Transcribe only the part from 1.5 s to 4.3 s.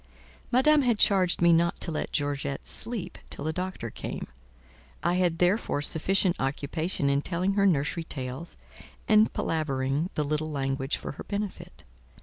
not to let Georgette sleep till the doctor came;